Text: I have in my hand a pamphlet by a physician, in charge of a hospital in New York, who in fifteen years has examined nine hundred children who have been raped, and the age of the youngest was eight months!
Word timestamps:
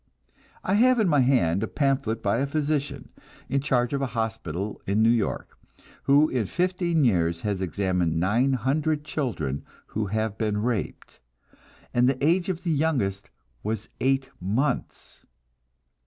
I 0.63 0.73
have 0.81 0.99
in 0.99 1.07
my 1.07 1.19
hand 1.19 1.61
a 1.61 1.67
pamphlet 1.67 2.23
by 2.23 2.37
a 2.39 2.47
physician, 2.47 3.09
in 3.49 3.61
charge 3.61 3.93
of 3.93 4.01
a 4.01 4.07
hospital 4.17 4.81
in 4.87 5.03
New 5.03 5.11
York, 5.11 5.55
who 6.05 6.27
in 6.27 6.47
fifteen 6.47 7.05
years 7.05 7.41
has 7.41 7.61
examined 7.61 8.19
nine 8.19 8.53
hundred 8.53 9.03
children 9.05 9.63
who 9.85 10.07
have 10.07 10.39
been 10.39 10.57
raped, 10.63 11.19
and 11.93 12.09
the 12.09 12.25
age 12.25 12.49
of 12.49 12.63
the 12.63 12.71
youngest 12.71 13.29
was 13.61 13.89
eight 13.99 14.31
months! 14.39 15.23